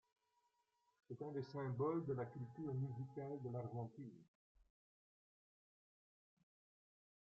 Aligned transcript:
C'est 1.07 1.21
un 1.21 1.31
des 1.31 1.43
symboles 1.43 2.07
de 2.07 2.13
la 2.13 2.25
culture 2.25 2.73
musicale 2.73 3.39
de 3.43 3.49
l'Argentine. 3.51 4.19